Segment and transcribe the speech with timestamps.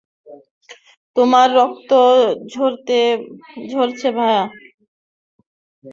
[1.15, 1.91] তোমার রক্ত
[2.53, 4.43] ঝরছে, ভায়া।